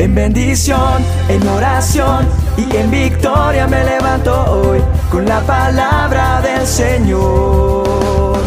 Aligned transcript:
En 0.00 0.14
bendición, 0.14 1.04
en 1.28 1.46
oración 1.46 2.26
y 2.56 2.74
en 2.74 2.90
victoria 2.90 3.66
me 3.66 3.84
levanto 3.84 4.32
hoy 4.50 4.80
con 5.10 5.26
la 5.26 5.42
palabra 5.42 6.40
del 6.40 6.66
Señor. 6.66 8.38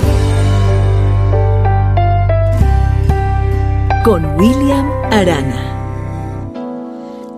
Con 4.04 4.26
William 4.36 4.90
Arana. 5.12 6.58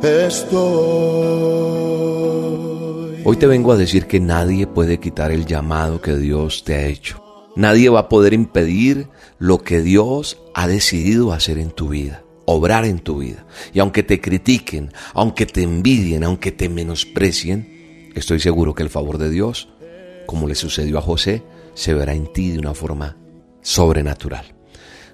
Estoy. 0.02 0.62
Hoy 3.26 3.36
te 3.36 3.48
vengo 3.48 3.74
a 3.74 3.76
decir 3.76 4.08
que 4.08 4.22
nadie 4.22 4.66
puede 4.66 4.98
quitar 5.02 5.34
el 5.34 5.46
llamado 5.46 6.00
que 6.00 6.16
Dios 6.16 6.64
te 6.64 6.76
ha 6.76 6.86
hecho. 6.86 7.22
Nadie 7.58 7.90
va 7.90 8.00
a 8.00 8.08
poder 8.08 8.32
impedir 8.32 9.10
lo 9.40 9.58
que 9.58 9.82
Dios 9.82 10.38
ha 10.54 10.70
decidido 10.70 11.34
hacer 11.34 11.58
en 11.58 11.72
tu 11.72 11.90
vida 11.90 12.25
obrar 12.46 12.86
en 12.86 13.00
tu 13.00 13.20
vida. 13.20 13.46
Y 13.74 13.80
aunque 13.80 14.04
te 14.04 14.22
critiquen, 14.22 14.92
aunque 15.14 15.46
te 15.46 15.64
envidien, 15.64 16.24
aunque 16.24 16.52
te 16.52 16.70
menosprecien, 16.70 18.12
estoy 18.16 18.40
seguro 18.40 18.74
que 18.74 18.84
el 18.84 18.90
favor 18.90 19.18
de 19.18 19.30
Dios, 19.30 19.70
como 20.26 20.48
le 20.48 20.56
sucedió 20.56 20.98
a 20.98 21.02
José, 21.02 21.44
se 21.74 21.94
verá 21.94 22.14
en 22.14 22.32
ti 22.32 22.52
de 22.52 22.60
una 22.60 22.74
forma 22.74 23.18
sobrenatural. 23.62 24.56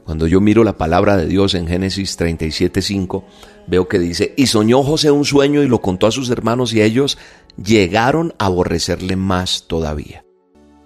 Cuando 0.05 0.27
yo 0.27 0.41
miro 0.41 0.63
la 0.63 0.77
palabra 0.77 1.15
de 1.15 1.27
Dios 1.27 1.53
en 1.53 1.67
Génesis 1.67 2.17
37:5, 2.17 3.23
veo 3.67 3.87
que 3.87 3.99
dice, 3.99 4.33
y 4.35 4.47
soñó 4.47 4.83
José 4.83 5.11
un 5.11 5.25
sueño 5.25 5.63
y 5.63 5.67
lo 5.67 5.79
contó 5.79 6.07
a 6.07 6.11
sus 6.11 6.29
hermanos 6.29 6.73
y 6.73 6.81
ellos 6.81 7.17
llegaron 7.63 8.33
a 8.39 8.47
aborrecerle 8.47 9.15
más 9.15 9.65
todavía. 9.67 10.25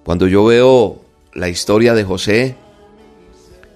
Cuando 0.03 0.27
yo 0.27 0.45
veo 0.45 1.01
la 1.33 1.49
historia 1.49 1.93
de 1.93 2.03
José, 2.03 2.55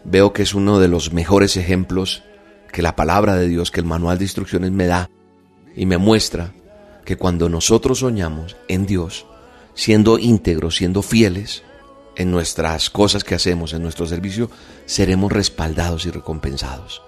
veo 0.04 0.34
que 0.34 0.44
es 0.44 0.54
uno 0.54 0.80
de 0.80 0.88
los 0.88 1.14
mejores 1.14 1.58
ejemplos 1.58 2.24
que 2.72 2.82
la 2.82 2.96
palabra 2.96 3.36
de 3.36 3.48
Dios, 3.48 3.72
que 3.72 3.80
el 3.80 3.86
manual 3.86 4.18
de 4.18 4.26
instrucciones 4.26 4.72
me 4.72 4.88
da 4.88 5.10
y 5.76 5.86
me 5.86 5.98
muestra 5.98 6.54
que 7.06 7.18
cuando 7.18 7.50
nosotros 7.50 8.00
soñamos 8.00 8.56
en 8.68 8.86
Dios, 8.86 9.26
siendo 9.74 10.20
íntegros, 10.20 10.76
siendo 10.76 11.02
fieles 11.02 11.64
en 12.16 12.32
nuestras 12.32 12.90
cosas 12.90 13.24
que 13.24 13.36
hacemos, 13.36 13.74
en 13.74 13.82
nuestro 13.82 14.06
servicio, 14.06 14.52
seremos 14.86 15.32
respaldados 15.32 16.06
y 16.06 16.12
recompensados. 16.12 17.02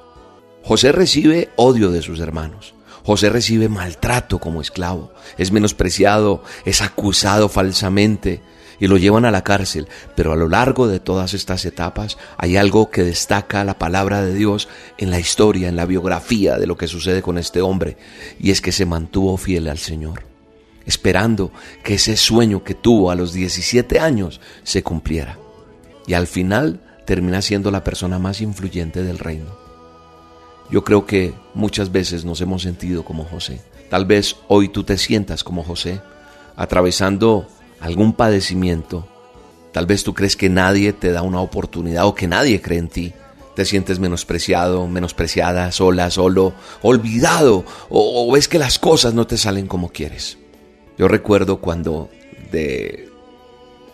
José 0.64 0.92
recibe 0.92 1.50
odio 1.56 1.92
de 1.92 2.02
sus 2.02 2.20
hermanos. 2.20 2.74
José 3.04 3.30
recibe 3.30 3.68
maltrato 3.68 4.40
como 4.40 4.62
esclavo, 4.62 5.12
es 5.38 5.52
menospreciado, 5.52 6.44
es 6.66 6.82
acusado 6.82 7.50
falsamente, 7.50 8.42
y 8.82 8.88
lo 8.88 8.98
llevan 8.98 9.24
a 9.24 9.32
la 9.32 9.44
cárcel. 9.44 9.88
Pero 10.16 10.34
a 10.34 10.36
lo 10.36 10.50
largo 10.50 10.88
de 10.90 11.00
todas 11.00 11.34
estas 11.34 11.64
etapas 11.64 12.18
hay 12.36 12.58
algo 12.58 12.90
que 12.90 13.04
destaca 13.04 13.64
la 13.64 13.78
palabra 13.78 14.22
de 14.22 14.34
Dios 14.34 14.68
en 14.98 15.12
la 15.12 15.20
historia, 15.20 15.70
en 15.70 15.78
la 15.78 15.86
biografía 15.86 16.58
de 16.58 16.68
lo 16.68 16.76
que 16.76 16.88
sucede 16.88 17.22
con 17.22 17.38
este 17.38 17.62
hombre, 17.62 17.96
y 18.40 18.50
es 18.52 18.60
que 18.60 18.74
se 18.74 18.86
mantuvo 18.86 19.38
fiel 19.38 19.70
al 19.70 19.78
Señor, 19.78 20.24
esperando 20.86 21.52
que 21.84 21.94
ese 21.94 22.18
sueño 22.18 22.64
que 22.64 22.74
tuvo 22.74 23.12
a 23.12 23.16
los 23.16 23.34
17 23.34 24.00
años 24.00 24.42
se 24.64 24.82
cumpliera. 24.82 25.38
Y 26.08 26.16
al 26.16 26.26
final 26.26 26.82
termina 27.06 27.44
siendo 27.44 27.70
la 27.70 27.84
persona 27.84 28.18
más 28.18 28.42
influyente 28.42 29.04
del 29.04 29.20
reino. 29.20 29.56
Yo 30.72 30.84
creo 30.84 31.06
que 31.06 31.36
muchas 31.54 31.92
veces 31.92 32.26
nos 32.26 32.42
hemos 32.42 32.64
sentido 32.64 33.06
como 33.06 33.26
José. 33.26 33.62
Tal 33.92 34.06
vez 34.06 34.38
hoy 34.48 34.70
tú 34.70 34.84
te 34.84 34.98
sientas 34.98 35.44
como 35.44 35.64
José, 35.64 36.02
atravesando 36.56 37.48
algún 37.82 38.14
padecimiento, 38.14 39.08
tal 39.74 39.86
vez 39.88 40.04
tú 40.04 40.14
crees 40.14 40.36
que 40.36 40.50
nadie 40.50 40.94
te 40.94 41.12
da 41.12 41.24
una 41.24 41.42
oportunidad 41.42 42.06
o 42.06 42.16
que 42.16 42.28
nadie 42.28 42.62
cree 42.62 42.80
en 42.80 42.88
ti. 42.88 43.14
Te 43.56 43.66
sientes 43.66 44.00
menospreciado, 44.00 44.88
menospreciada, 44.88 45.72
sola, 45.74 46.10
solo, 46.10 46.54
olvidado 46.82 47.66
o, 47.90 48.30
o 48.30 48.32
ves 48.32 48.48
que 48.48 48.60
las 48.60 48.80
cosas 48.80 49.14
no 49.14 49.28
te 49.28 49.38
salen 49.38 49.68
como 49.68 49.90
quieres. 49.90 50.38
Yo 50.98 51.10
recuerdo 51.10 51.60
cuando 51.60 52.10
de 52.52 53.10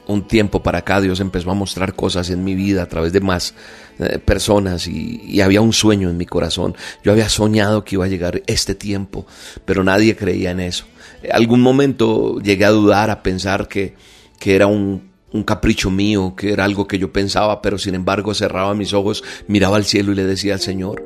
un 0.06 0.28
tiempo 0.28 0.62
para 0.62 0.80
acá 0.80 1.02
Dios 1.02 1.20
empezó 1.20 1.50
a 1.50 1.56
mostrar 1.56 1.96
cosas 1.96 2.30
en 2.30 2.44
mi 2.44 2.56
vida 2.56 2.84
a 2.84 2.88
través 2.88 3.14
de 3.14 3.20
más 3.20 3.56
eh, 4.00 4.20
personas 4.20 4.88
y, 4.88 5.22
y, 5.26 5.42
había 5.42 5.62
un 5.62 5.74
sueño 5.74 6.10
en 6.10 6.18
mi 6.18 6.26
corazón. 6.26 6.76
Yo 7.04 7.12
había 7.12 7.30
soñado 7.30 7.84
que 7.84 7.96
iba 7.96 8.06
a 8.06 8.10
llegar 8.10 8.44
este 8.46 8.76
tiempo, 8.76 9.26
pero 9.66 9.84
nadie 9.84 10.16
creía 10.16 10.52
en 10.52 10.60
eso 10.60 10.86
algún 11.32 11.62
momento 11.62 12.40
llegué 12.40 12.66
a 12.66 12.72
dudar, 12.72 13.10
a 13.10 13.24
pensar 13.24 13.68
que, 13.68 13.96
que 14.40 14.56
era 14.56 14.68
un, 14.68 15.12
un 15.32 15.44
capricho 15.44 15.92
mío, 15.92 16.36
que 16.36 16.52
era 16.52 16.66
algo 16.66 16.88
que 16.88 17.00
yo 17.00 17.12
pensaba, 17.12 17.62
pero 17.62 17.78
sin 17.78 17.96
embargo 17.96 18.34
cerraba 18.34 18.74
mis 18.74 18.94
ojos, 18.94 19.24
miraba 19.48 19.78
al 19.78 19.86
cielo 19.86 20.12
y 20.12 20.16
le 20.16 20.24
decía 20.24 20.54
al 20.54 20.60
Señor, 20.60 21.06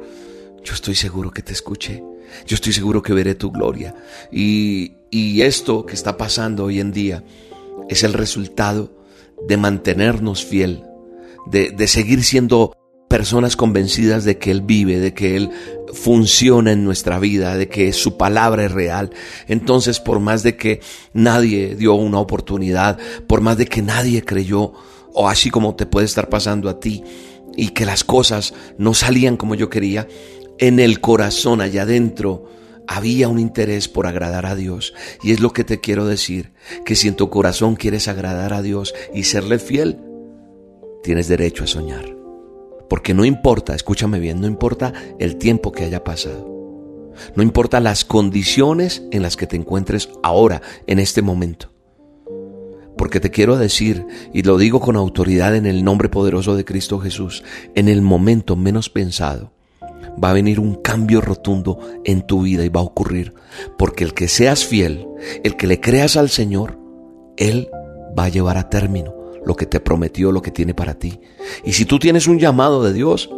yo 0.64 0.74
estoy 0.74 0.96
seguro 0.96 1.32
que 1.32 1.42
te 1.42 1.54
escuché, 1.54 2.04
yo 2.46 2.56
estoy 2.56 2.74
seguro 2.74 3.02
que 3.02 3.14
veré 3.14 3.36
tu 3.36 3.52
gloria. 3.52 3.96
Y, 4.32 4.94
y 5.10 5.42
esto 5.42 5.86
que 5.86 5.96
está 5.96 6.18
pasando 6.18 6.66
hoy 6.66 6.80
en 6.80 6.92
día 6.92 7.24
es 7.90 8.04
el 8.04 8.14
resultado 8.14 8.96
de 9.48 9.58
mantenernos 9.58 10.46
fiel, 10.46 10.84
de, 11.48 11.72
de 11.72 11.88
seguir 11.88 12.24
siendo 12.24 12.74
personas 13.12 13.58
convencidas 13.58 14.24
de 14.24 14.38
que 14.38 14.52
Él 14.52 14.62
vive, 14.62 14.98
de 14.98 15.14
que 15.14 15.36
Él 15.36 15.50
funciona 15.92 16.72
en 16.72 16.86
nuestra 16.86 17.20
vida, 17.20 17.58
de 17.58 17.68
que 17.68 17.92
su 17.92 18.16
palabra 18.16 18.64
es 18.64 18.72
real. 18.72 19.12
Entonces, 19.50 20.00
por 20.00 20.22
más 20.22 20.44
de 20.44 20.56
que 20.56 20.80
nadie 21.12 21.76
dio 21.76 21.94
una 21.96 22.20
oportunidad, 22.20 22.98
por 23.28 23.42
más 23.42 23.58
de 23.58 23.66
que 23.66 23.82
nadie 23.82 24.24
creyó, 24.24 24.72
o 25.14 25.28
así 25.28 25.50
como 25.50 25.76
te 25.76 25.86
puede 25.86 26.06
estar 26.06 26.30
pasando 26.30 26.70
a 26.70 26.80
ti, 26.80 27.04
y 27.58 27.70
que 27.70 27.86
las 27.86 28.06
cosas 28.06 28.54
no 28.78 28.94
salían 28.94 29.36
como 29.36 29.56
yo 29.56 29.70
quería, 29.70 30.08
en 30.58 30.80
el 30.80 31.02
corazón 31.02 31.60
allá 31.60 31.82
adentro, 31.82 32.46
había 32.88 33.28
un 33.28 33.40
interés 33.40 33.90
por 33.90 34.08
agradar 34.08 34.46
a 34.46 34.56
Dios. 34.56 34.94
Y 35.22 35.34
es 35.34 35.42
lo 35.42 35.52
que 35.52 35.66
te 35.66 35.82
quiero 35.82 36.06
decir, 36.06 36.54
que 36.86 36.96
si 36.96 37.10
en 37.10 37.18
tu 37.18 37.30
corazón 37.30 37.76
quieres 37.76 38.08
agradar 38.08 38.54
a 38.54 38.62
Dios 38.62 38.94
y 39.14 39.24
serle 39.24 39.60
fiel, 39.60 40.00
tienes 41.04 41.28
derecho 41.28 41.66
a 41.66 41.68
soñar. 41.68 42.21
Porque 42.92 43.14
no 43.14 43.24
importa, 43.24 43.74
escúchame 43.74 44.20
bien, 44.20 44.42
no 44.42 44.48
importa 44.48 44.92
el 45.18 45.38
tiempo 45.38 45.72
que 45.72 45.86
haya 45.86 46.04
pasado. 46.04 47.14
No 47.38 47.42
importa 47.42 47.80
las 47.80 48.04
condiciones 48.04 49.04
en 49.12 49.22
las 49.22 49.38
que 49.38 49.48
te 49.48 49.56
encuentres 49.56 50.10
ahora, 50.24 50.62
en 50.88 51.00
este 51.00 51.22
momento. 51.22 51.72
Porque 52.98 53.22
te 53.22 53.32
quiero 53.32 53.56
decir, 53.56 54.06
y 54.34 54.42
lo 54.42 54.58
digo 54.58 54.82
con 54.82 54.98
autoridad 54.98 55.56
en 55.56 55.68
el 55.68 55.86
nombre 55.86 56.10
poderoso 56.10 56.58
de 56.58 56.66
Cristo 56.66 57.00
Jesús, 57.00 57.46
en 57.76 57.88
el 57.88 58.02
momento 58.02 58.58
menos 58.58 58.90
pensado, 58.90 59.54
va 60.22 60.32
a 60.32 60.34
venir 60.34 60.60
un 60.60 60.76
cambio 60.76 61.22
rotundo 61.22 61.80
en 62.04 62.28
tu 62.28 62.42
vida 62.42 62.66
y 62.66 62.70
va 62.70 62.82
a 62.82 62.84
ocurrir. 62.84 63.34
Porque 63.78 64.04
el 64.04 64.14
que 64.14 64.28
seas 64.28 64.66
fiel, 64.66 65.08
el 65.46 65.56
que 65.56 65.68
le 65.68 65.80
creas 65.80 66.18
al 66.18 66.30
Señor, 66.30 66.78
Él 67.38 67.70
va 68.20 68.26
a 68.26 68.30
llevar 68.30 68.58
a 68.58 68.70
término 68.70 69.21
lo 69.46 69.56
que 69.56 69.66
te 69.66 69.80
prometió, 69.80 70.32
lo 70.32 70.42
que 70.42 70.52
tiene 70.52 70.74
para 70.74 70.96
ti. 70.96 71.20
Y 71.64 71.74
si 71.74 71.86
tú 71.86 72.00
tienes 72.00 72.28
un 72.28 72.40
llamado 72.40 72.84
de 72.84 72.94
Dios, 72.94 73.30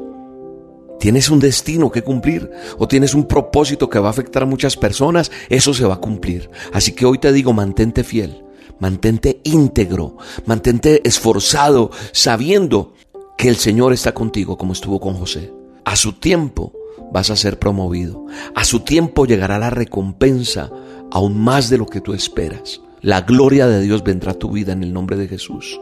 tienes 0.99 1.29
un 1.29 1.39
destino 1.39 1.91
que 1.91 2.01
cumplir 2.01 2.49
o 2.77 2.87
tienes 2.87 3.13
un 3.13 3.27
propósito 3.27 3.89
que 3.89 3.99
va 3.99 4.07
a 4.07 4.11
afectar 4.11 4.43
a 4.43 4.47
muchas 4.47 4.77
personas, 4.77 5.31
eso 5.49 5.73
se 5.73 5.85
va 5.85 5.95
a 5.95 6.01
cumplir. 6.01 6.49
Así 6.71 6.93
que 6.93 7.05
hoy 7.05 7.17
te 7.17 7.31
digo, 7.31 7.53
mantente 7.53 8.03
fiel, 8.03 8.43
mantente 8.79 9.41
íntegro, 9.43 10.17
mantente 10.45 11.01
esforzado, 11.07 11.91
sabiendo 12.11 12.93
que 13.37 13.49
el 13.49 13.57
Señor 13.57 13.93
está 13.93 14.13
contigo 14.13 14.57
como 14.57 14.73
estuvo 14.73 14.99
con 14.99 15.15
José. 15.15 15.51
A 15.85 15.95
su 15.95 16.13
tiempo 16.13 16.73
vas 17.11 17.29
a 17.29 17.35
ser 17.35 17.59
promovido. 17.59 18.25
A 18.55 18.63
su 18.63 18.81
tiempo 18.81 19.25
llegará 19.25 19.59
la 19.59 19.69
recompensa 19.69 20.71
aún 21.11 21.37
más 21.37 21.69
de 21.69 21.77
lo 21.77 21.85
que 21.85 22.01
tú 22.01 22.13
esperas. 22.13 22.81
La 23.01 23.21
gloria 23.21 23.67
de 23.67 23.81
Dios 23.81 24.03
vendrá 24.03 24.31
a 24.31 24.39
tu 24.39 24.51
vida 24.51 24.71
en 24.71 24.83
el 24.83 24.93
nombre 24.93 25.17
de 25.17 25.27
Jesús. 25.27 25.79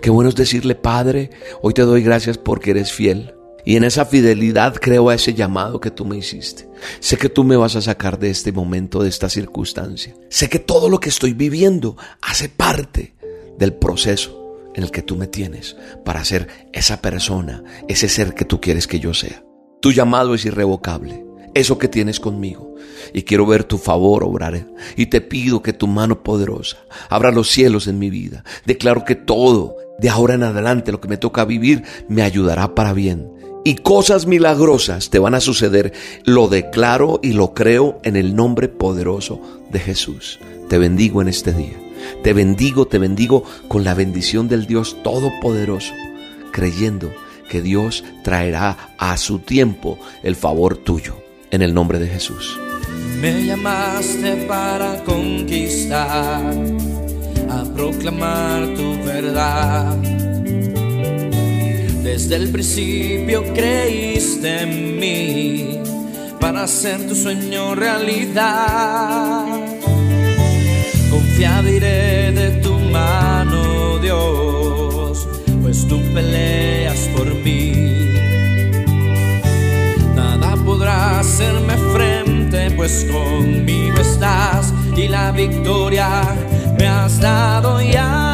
Qué 0.00 0.10
bueno 0.10 0.28
es 0.28 0.34
decirle, 0.34 0.74
Padre, 0.74 1.30
hoy 1.62 1.74
te 1.74 1.82
doy 1.82 2.02
gracias 2.02 2.38
porque 2.38 2.70
eres 2.70 2.92
fiel. 2.92 3.34
Y 3.64 3.76
en 3.76 3.82
esa 3.82 4.04
fidelidad 4.04 4.76
creo 4.76 5.08
a 5.08 5.14
ese 5.14 5.34
llamado 5.34 5.80
que 5.80 5.90
tú 5.90 6.04
me 6.04 6.16
hiciste. 6.16 6.68
Sé 7.00 7.16
que 7.16 7.28
tú 7.28 7.42
me 7.42 7.56
vas 7.56 7.74
a 7.74 7.82
sacar 7.82 8.18
de 8.18 8.30
este 8.30 8.52
momento, 8.52 9.02
de 9.02 9.08
esta 9.08 9.28
circunstancia. 9.28 10.14
Sé 10.28 10.48
que 10.48 10.60
todo 10.60 10.88
lo 10.88 11.00
que 11.00 11.08
estoy 11.08 11.32
viviendo 11.32 11.96
hace 12.22 12.48
parte 12.48 13.16
del 13.58 13.74
proceso 13.74 14.54
en 14.76 14.84
el 14.84 14.92
que 14.92 15.02
tú 15.02 15.16
me 15.16 15.26
tienes 15.26 15.76
para 16.04 16.24
ser 16.24 16.46
esa 16.72 17.02
persona, 17.02 17.64
ese 17.88 18.08
ser 18.08 18.34
que 18.34 18.44
tú 18.44 18.60
quieres 18.60 18.86
que 18.86 19.00
yo 19.00 19.14
sea. 19.14 19.44
Tu 19.82 19.90
llamado 19.90 20.34
es 20.34 20.44
irrevocable 20.44 21.25
eso 21.56 21.78
que 21.78 21.88
tienes 21.88 22.20
conmigo. 22.20 22.74
Y 23.12 23.22
quiero 23.22 23.46
ver 23.46 23.64
tu 23.64 23.78
favor 23.78 24.24
obrar. 24.24 24.66
Y 24.96 25.06
te 25.06 25.20
pido 25.20 25.62
que 25.62 25.72
tu 25.72 25.86
mano 25.86 26.22
poderosa 26.22 26.76
abra 27.08 27.32
los 27.32 27.48
cielos 27.48 27.86
en 27.86 27.98
mi 27.98 28.10
vida. 28.10 28.44
Declaro 28.64 29.04
que 29.04 29.14
todo, 29.14 29.76
de 29.98 30.08
ahora 30.08 30.34
en 30.34 30.42
adelante, 30.42 30.92
lo 30.92 31.00
que 31.00 31.08
me 31.08 31.16
toca 31.16 31.44
vivir, 31.44 31.82
me 32.08 32.22
ayudará 32.22 32.74
para 32.74 32.92
bien. 32.92 33.30
Y 33.64 33.76
cosas 33.76 34.26
milagrosas 34.26 35.10
te 35.10 35.18
van 35.18 35.34
a 35.34 35.40
suceder. 35.40 35.92
Lo 36.24 36.48
declaro 36.48 37.20
y 37.22 37.32
lo 37.32 37.54
creo 37.54 37.98
en 38.04 38.16
el 38.16 38.36
nombre 38.36 38.68
poderoso 38.68 39.40
de 39.70 39.80
Jesús. 39.80 40.38
Te 40.68 40.78
bendigo 40.78 41.22
en 41.22 41.28
este 41.28 41.52
día. 41.52 41.76
Te 42.22 42.32
bendigo, 42.32 42.86
te 42.86 42.98
bendigo 42.98 43.42
con 43.66 43.82
la 43.82 43.94
bendición 43.94 44.46
del 44.46 44.66
Dios 44.66 44.96
Todopoderoso, 45.02 45.94
creyendo 46.52 47.10
que 47.48 47.62
Dios 47.62 48.04
traerá 48.22 48.94
a 48.98 49.16
su 49.16 49.38
tiempo 49.38 49.98
el 50.22 50.36
favor 50.36 50.76
tuyo 50.76 51.25
en 51.50 51.62
el 51.62 51.74
nombre 51.74 51.98
de 51.98 52.08
Jesús. 52.08 52.58
Me 53.20 53.44
llamaste 53.46 54.44
para 54.46 55.02
conquistar, 55.04 56.54
a 57.48 57.64
proclamar 57.74 58.74
tu 58.74 59.02
verdad. 59.04 59.96
Desde 62.02 62.36
el 62.36 62.50
principio 62.50 63.42
creíste 63.54 64.62
en 64.62 64.98
mí 64.98 65.80
para 66.40 66.64
hacer 66.64 67.06
tu 67.08 67.14
sueño 67.14 67.74
realidad. 67.74 69.44
Confiado 71.10 71.68
iré 71.68 72.32
de 72.32 72.50
tu 72.62 72.78
mano, 72.78 73.98
Dios, 73.98 75.26
pues 75.62 75.86
tú 75.88 76.00
peleas 76.12 77.08
por 77.16 77.25
pues 82.86 83.04
conmigo 83.10 83.98
estás 83.98 84.72
y 84.96 85.08
la 85.08 85.32
victoria 85.32 86.08
me 86.78 86.86
has 86.86 87.18
dado 87.18 87.82
ya. 87.82 88.25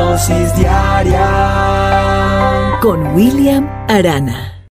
Dosis 0.00 0.48
diaria 0.56 1.28
con 2.80 3.14
William 3.14 3.68
Arana. 3.86 4.66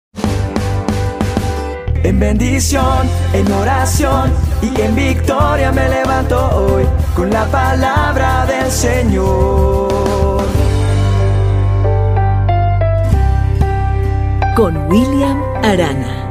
En 2.03 2.21
bendición, 2.21 3.09
en 3.33 3.51
oración 3.51 4.31
y 4.61 4.81
en 4.83 4.95
victoria 4.95 5.73
me 5.73 5.89
levanto 5.89 6.37
hoy 6.61 6.85
con 7.17 7.31
la 7.31 7.47
palabra 7.47 8.45
del 8.45 8.71
Señor. 8.71 10.45
Con 14.55 14.77
William 14.89 15.43
Arana. 15.63 16.24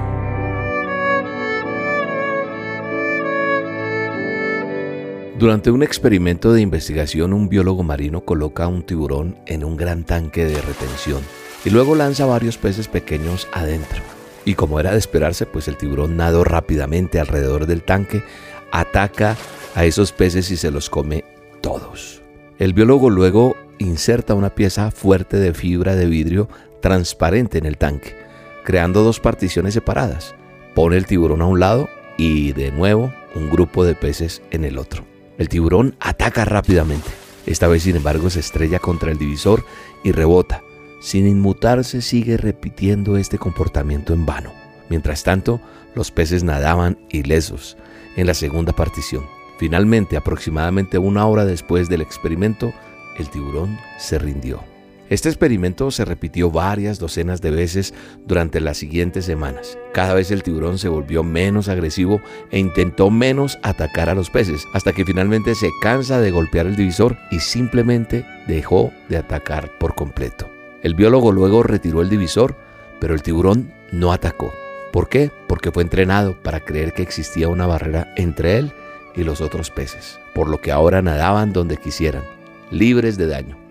Durante 5.44 5.72
un 5.72 5.84
experimento 5.84 6.54
de 6.54 6.62
investigación, 6.62 7.34
un 7.34 7.50
biólogo 7.50 7.84
marino 7.84 8.22
coloca 8.22 8.66
un 8.70 8.82
tiburón 8.84 9.36
en 9.46 9.66
un 9.66 9.76
gran 9.76 10.06
tanque 10.06 10.46
de 10.46 10.62
retención 10.62 11.22
y 11.66 11.70
luego 11.70 11.96
lanza 11.96 12.26
varios 12.26 12.58
peces 12.58 12.88
pequeños 12.88 13.50
adentro. 13.52 14.02
Y 14.46 14.54
como 14.54 14.80
era 14.80 14.94
de 14.94 15.00
esperarse, 15.00 15.46
pues 15.46 15.68
el 15.68 15.76
tiburón 15.76 16.16
nadó 16.16 16.46
rápidamente 16.46 17.20
alrededor 17.20 17.66
del 17.66 17.84
tanque, 17.84 18.24
ataca 18.72 19.36
a 19.76 19.84
esos 19.84 20.14
peces 20.14 20.50
y 20.50 20.56
se 20.56 20.72
los 20.72 20.90
come 20.90 21.26
todos. 21.60 22.22
El 22.58 22.72
biólogo 22.72 23.10
luego 23.10 23.58
inserta 23.80 24.36
una 24.36 24.56
pieza 24.56 24.92
fuerte 24.92 25.36
de 25.36 25.54
fibra 25.54 25.98
de 25.98 26.06
vidrio 26.06 26.48
transparente 26.80 27.58
en 27.58 27.66
el 27.66 27.78
tanque, 27.78 28.16
creando 28.64 29.04
dos 29.04 29.20
particiones 29.20 29.74
separadas. 29.74 30.36
Pone 30.74 30.96
el 30.96 31.06
tiburón 31.06 31.42
a 31.42 31.48
un 31.48 31.60
lado 31.60 31.90
y 32.18 32.54
de 32.54 32.72
nuevo 32.72 33.12
un 33.36 33.50
grupo 33.50 33.84
de 33.84 33.96
peces 33.96 34.42
en 34.50 34.64
el 34.64 34.78
otro. 34.78 35.13
El 35.38 35.50
tiburón 35.50 35.96
ataca 36.00 36.46
rápidamente. 36.46 37.10
Esta 37.46 37.68
vez, 37.68 37.84
sin 37.84 37.96
embargo, 37.96 38.30
se 38.30 38.40
estrella 38.40 38.80
contra 38.80 39.12
el 39.12 39.18
divisor 39.18 39.66
y 40.04 40.12
rebota. 40.12 40.62
Sin 41.02 41.28
inmutarse, 41.28 42.02
sigue 42.02 42.38
repitiendo 42.38 43.18
este 43.18 43.38
comportamiento 43.38 44.14
en 44.14 44.26
vano. 44.26 44.54
Mientras 44.90 45.24
tanto, 45.24 45.60
los 45.96 46.12
peces 46.12 46.44
nadaban 46.44 46.98
ilesos 47.10 47.78
en 48.16 48.28
la 48.28 48.34
segunda 48.34 48.74
partición. 48.74 49.26
Finalmente, 49.58 50.18
aproximadamente 50.18 50.98
una 50.98 51.26
hora 51.26 51.46
después 51.46 51.90
del 51.90 52.02
experimento, 52.02 52.74
el 53.18 53.30
tiburón 53.30 53.78
se 53.98 54.20
rindió. 54.20 54.73
Este 55.10 55.30
experimento 55.30 55.92
se 55.92 56.06
repitió 56.06 56.50
varias 56.50 56.98
docenas 56.98 57.42
de 57.42 57.52
veces 57.52 57.94
durante 58.26 58.62
las 58.62 58.78
siguientes 58.78 59.26
semanas. 59.26 59.78
Cada 59.94 60.14
vez 60.14 60.32
el 60.32 60.44
tiburón 60.44 60.80
se 60.80 60.88
volvió 60.88 61.24
menos 61.24 61.68
agresivo 61.68 62.22
e 62.52 62.60
intentó 62.60 63.10
menos 63.10 63.60
atacar 63.64 64.10
a 64.10 64.16
los 64.16 64.30
peces, 64.30 64.66
hasta 64.74 64.94
que 64.94 65.06
finalmente 65.06 65.56
se 65.56 65.70
cansa 65.82 66.22
de 66.22 66.32
golpear 66.32 66.68
el 66.68 66.78
divisor 66.78 67.18
y 67.32 67.40
simplemente 67.40 68.26
dejó 68.48 68.92
de 69.10 69.18
atacar 69.18 69.78
por 69.78 69.94
completo. 69.94 70.50
El 70.82 70.96
biólogo 70.96 71.32
luego 71.32 71.64
retiró 71.64 72.02
el 72.02 72.10
divisor, 72.10 72.56
pero 73.00 73.14
el 73.14 73.22
tiburón 73.22 73.74
no 73.92 74.14
atacó. 74.14 74.52
¿Por 74.94 75.10
qué? 75.10 75.32
Porque 75.48 75.72
fue 75.72 75.84
entrenado 75.84 76.42
para 76.42 76.62
creer 76.62 76.94
que 76.94 77.02
existía 77.02 77.50
una 77.50 77.68
barrera 77.68 78.14
entre 78.16 78.58
él 78.58 78.72
y 79.16 79.24
los 79.24 79.42
otros 79.42 79.70
peces, 79.70 80.20
por 80.34 80.50
lo 80.50 80.62
que 80.62 80.72
ahora 80.72 81.02
nadaban 81.02 81.52
donde 81.52 81.78
quisieran, 81.78 82.24
libres 82.72 83.18
de 83.18 83.28
daño. 83.28 83.63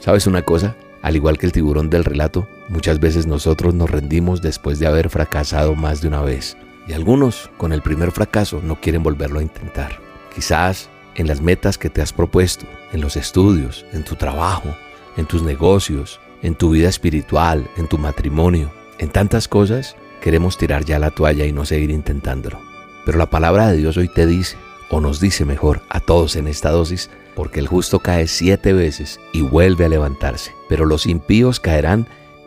¿Sabes 0.00 0.26
una 0.26 0.42
cosa? 0.42 0.76
Al 1.02 1.14
igual 1.14 1.36
que 1.36 1.44
el 1.44 1.52
tiburón 1.52 1.90
del 1.90 2.04
relato, 2.04 2.48
muchas 2.68 3.00
veces 3.00 3.26
nosotros 3.26 3.74
nos 3.74 3.90
rendimos 3.90 4.40
después 4.40 4.78
de 4.78 4.86
haber 4.86 5.10
fracasado 5.10 5.74
más 5.74 6.00
de 6.00 6.08
una 6.08 6.22
vez. 6.22 6.56
Y 6.88 6.94
algunos, 6.94 7.50
con 7.58 7.74
el 7.74 7.82
primer 7.82 8.10
fracaso, 8.10 8.62
no 8.64 8.80
quieren 8.80 9.02
volverlo 9.02 9.40
a 9.40 9.42
intentar. 9.42 10.00
Quizás 10.34 10.88
en 11.16 11.26
las 11.26 11.42
metas 11.42 11.76
que 11.76 11.90
te 11.90 12.00
has 12.00 12.14
propuesto, 12.14 12.66
en 12.92 13.02
los 13.02 13.18
estudios, 13.18 13.84
en 13.92 14.02
tu 14.02 14.16
trabajo, 14.16 14.74
en 15.18 15.26
tus 15.26 15.42
negocios, 15.42 16.18
en 16.40 16.54
tu 16.54 16.70
vida 16.70 16.88
espiritual, 16.88 17.68
en 17.76 17.86
tu 17.86 17.98
matrimonio, 17.98 18.72
en 18.98 19.10
tantas 19.10 19.48
cosas, 19.48 19.96
queremos 20.22 20.56
tirar 20.56 20.86
ya 20.86 20.98
la 20.98 21.10
toalla 21.10 21.44
y 21.44 21.52
no 21.52 21.66
seguir 21.66 21.90
intentándolo. 21.90 22.58
Pero 23.04 23.18
la 23.18 23.28
palabra 23.28 23.68
de 23.68 23.76
Dios 23.76 23.98
hoy 23.98 24.08
te 24.08 24.24
dice, 24.24 24.56
o 24.88 25.02
nos 25.02 25.20
dice 25.20 25.44
mejor 25.44 25.82
a 25.90 26.00
todos 26.00 26.36
en 26.36 26.48
esta 26.48 26.70
dosis, 26.70 27.10
porque 27.40 27.60
el 27.60 27.68
justo 27.68 28.00
cae 28.00 28.28
siete 28.28 28.74
veces 28.74 29.18
y 29.32 29.40
vuelve 29.40 29.86
a 29.86 29.88
levantarse, 29.88 30.52
pero 30.68 30.84
los 30.84 31.06
impíos 31.06 31.58
caerán 31.58 32.06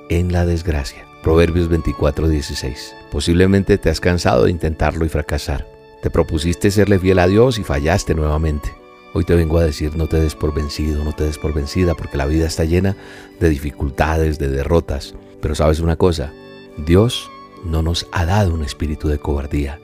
en 0.10 0.31
la 0.31 0.45
desgracia. 0.45 1.07
Proverbios 1.24 1.68
24, 1.68 2.30
16. 2.30 2.95
Posiblemente 3.12 3.80
te 3.80 3.90
has 3.90 4.00
cansado 4.00 4.44
de 4.44 4.52
intentarlo 4.52 5.04
y 5.04 5.09
fracasar. 5.09 5.68
Te 6.04 6.12
propusiste 6.12 6.69
serle 6.69 7.00
fiel 7.00 7.18
a 7.18 7.26
Dios 7.26 7.57
y 7.57 7.64
fallaste 7.64 8.14
nuevamente. 8.14 8.71
Hoy 9.16 9.23
te 9.23 9.33
vengo 9.33 9.57
a 9.57 9.64
decir 9.64 9.95
no 9.97 10.06
te 10.06 10.19
des 10.19 10.35
por 10.35 10.54
vencido, 10.54 11.04
no 11.04 11.14
te 11.14 11.23
des 11.23 11.40
por 11.40 11.56
vencida, 11.56 11.95
porque 11.95 12.18
la 12.18 12.28
vida 12.28 12.45
está 12.45 12.64
llena 12.64 12.95
de 13.40 13.50
dificultades, 13.50 14.38
de 14.38 14.50
derrotas. 14.50 15.16
Pero 15.42 15.56
sabes 15.56 15.80
una 15.80 15.95
cosa, 15.95 16.31
Dios 16.78 17.31
no 17.66 17.81
nos 17.81 18.06
ha 18.12 18.26
dado 18.26 18.54
un 18.54 18.64
espíritu 18.64 19.07
de 19.07 19.18
cobardía, 19.18 19.80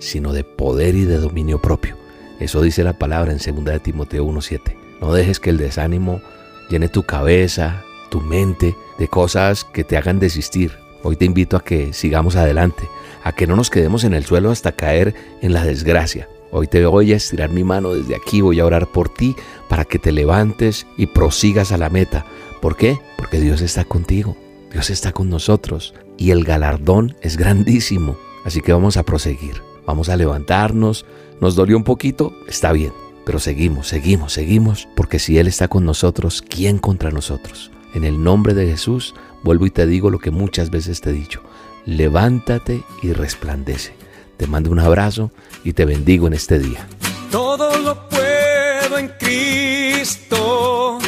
sino 0.00 0.32
de 0.32 0.42
poder 0.42 0.96
y 0.96 1.04
de 1.04 1.18
dominio 1.18 1.62
propio. 1.62 1.97
Eso 2.40 2.62
dice 2.62 2.84
la 2.84 2.92
palabra 2.92 3.32
en 3.32 3.38
2 3.38 3.64
de 3.64 3.80
Timoteo 3.80 4.24
1.7. 4.24 4.76
No 5.00 5.12
dejes 5.12 5.40
que 5.40 5.50
el 5.50 5.58
desánimo 5.58 6.20
llene 6.68 6.88
tu 6.88 7.02
cabeza, 7.02 7.82
tu 8.10 8.20
mente, 8.20 8.76
de 8.98 9.08
cosas 9.08 9.64
que 9.64 9.84
te 9.84 9.96
hagan 9.96 10.20
desistir. 10.20 10.72
Hoy 11.02 11.16
te 11.16 11.24
invito 11.24 11.56
a 11.56 11.64
que 11.64 11.92
sigamos 11.92 12.36
adelante, 12.36 12.88
a 13.24 13.32
que 13.32 13.46
no 13.46 13.56
nos 13.56 13.70
quedemos 13.70 14.04
en 14.04 14.14
el 14.14 14.24
suelo 14.24 14.50
hasta 14.50 14.72
caer 14.72 15.14
en 15.42 15.52
la 15.52 15.64
desgracia. 15.64 16.28
Hoy 16.50 16.66
te 16.66 16.84
voy 16.86 17.12
a 17.12 17.16
estirar 17.16 17.50
mi 17.50 17.62
mano 17.62 17.92
desde 17.92 18.16
aquí, 18.16 18.40
voy 18.40 18.58
a 18.60 18.64
orar 18.64 18.86
por 18.86 19.08
ti 19.08 19.36
para 19.68 19.84
que 19.84 19.98
te 19.98 20.12
levantes 20.12 20.86
y 20.96 21.06
prosigas 21.06 21.72
a 21.72 21.78
la 21.78 21.90
meta. 21.90 22.24
¿Por 22.62 22.76
qué? 22.76 22.98
Porque 23.16 23.38
Dios 23.38 23.60
está 23.60 23.84
contigo, 23.84 24.36
Dios 24.72 24.90
está 24.90 25.12
con 25.12 25.28
nosotros 25.28 25.94
y 26.16 26.30
el 26.30 26.44
galardón 26.44 27.16
es 27.20 27.36
grandísimo. 27.36 28.16
Así 28.44 28.62
que 28.62 28.72
vamos 28.72 28.96
a 28.96 29.02
proseguir, 29.02 29.62
vamos 29.86 30.08
a 30.08 30.16
levantarnos, 30.16 31.04
nos 31.40 31.54
dolió 31.54 31.76
un 31.76 31.84
poquito, 31.84 32.32
está 32.48 32.72
bien, 32.72 32.92
pero 33.24 33.38
seguimos, 33.38 33.88
seguimos, 33.88 34.32
seguimos, 34.32 34.88
porque 34.96 35.18
si 35.18 35.38
Él 35.38 35.46
está 35.46 35.68
con 35.68 35.84
nosotros, 35.84 36.42
¿quién 36.42 36.78
contra 36.78 37.10
nosotros? 37.10 37.70
En 37.94 38.04
el 38.04 38.22
nombre 38.22 38.54
de 38.54 38.66
Jesús, 38.66 39.14
vuelvo 39.42 39.66
y 39.66 39.70
te 39.70 39.86
digo 39.86 40.10
lo 40.10 40.18
que 40.18 40.30
muchas 40.30 40.70
veces 40.70 41.00
te 41.00 41.10
he 41.10 41.12
dicho, 41.12 41.42
levántate 41.84 42.82
y 43.02 43.12
resplandece. 43.12 43.94
Te 44.36 44.46
mando 44.46 44.70
un 44.70 44.78
abrazo 44.78 45.30
y 45.64 45.72
te 45.72 45.84
bendigo 45.84 46.26
en 46.26 46.32
este 46.32 46.58
día. 46.58 46.86
Todo 47.30 47.76
lo 47.78 48.08
puedo 48.08 48.98
en 48.98 49.08
Cristo, 49.18 50.98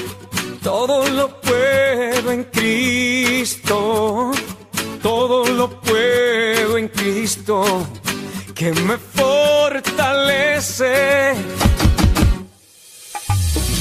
todo 0.62 1.08
lo 1.08 1.40
puedo 1.40 2.32
en 2.32 2.44
Cristo, 2.44 4.32
todo 5.02 5.46
lo 5.46 5.80
puedo 5.80 6.76
en 6.76 6.88
Cristo 6.88 7.86
que 8.60 8.72
me 8.72 8.98
fortalece. 8.98 10.52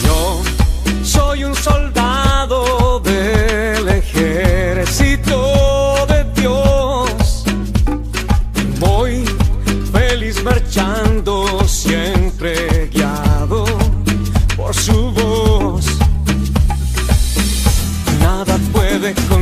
Yo 0.06 0.42
soy 1.04 1.44
un 1.44 1.54
soldado 1.54 3.02
del 3.02 3.90
ejército 3.90 5.36
de 6.08 6.24
Dios. 6.34 7.44
Voy 8.80 9.26
feliz 9.92 10.42
marchando 10.46 11.68
siempre 11.68 12.88
guiado 12.88 13.66
por 14.56 14.74
su 14.74 15.12
voz. 15.12 15.86
Nada 18.22 18.58
puede 18.72 19.14
con 19.28 19.39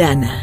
Arana. 0.00 0.37